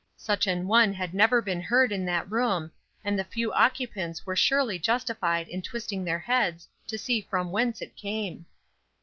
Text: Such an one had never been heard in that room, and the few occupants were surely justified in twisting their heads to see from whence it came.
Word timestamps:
Such 0.17 0.47
an 0.47 0.67
one 0.67 0.93
had 0.93 1.13
never 1.13 1.43
been 1.43 1.61
heard 1.61 1.91
in 1.91 2.05
that 2.05 2.27
room, 2.31 2.71
and 3.05 3.19
the 3.19 3.23
few 3.23 3.53
occupants 3.53 4.25
were 4.25 4.35
surely 4.35 4.79
justified 4.79 5.47
in 5.47 5.61
twisting 5.61 6.03
their 6.03 6.17
heads 6.17 6.67
to 6.87 6.97
see 6.97 7.21
from 7.21 7.51
whence 7.51 7.83
it 7.83 7.95
came. 7.95 8.47